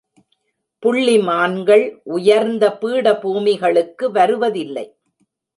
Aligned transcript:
புள்ளி 0.83 1.17
மான்கள் 1.19 1.85
உயர்ந்த 2.03 2.77
பீடபூமி 2.81 3.55
களுக்கு 3.59 4.11
வருவதில்லை. 4.11 4.85